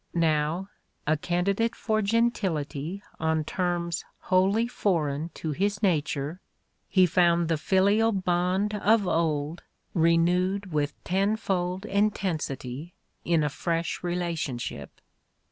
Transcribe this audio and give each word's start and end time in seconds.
Now, 0.15 0.69
a 1.05 1.15
candidate 1.15 1.75
for 1.75 2.01
gentility 2.01 3.03
on 3.19 3.43
terms 3.43 4.03
wholly 4.17 4.67
foreign 4.67 5.29
to 5.35 5.51
his 5.51 5.83
nature, 5.83 6.41
he 6.89 7.05
found 7.05 7.49
the 7.49 7.57
filial 7.59 8.11
bond 8.11 8.73
of 8.73 9.05
old 9.07 9.61
renewed 9.93 10.73
with 10.73 10.93
tenfold 11.03 11.85
intensity 11.85 12.95
in 13.25 13.43
a 13.43 13.47
fresh 13.49 14.01
relationship. 14.03 14.89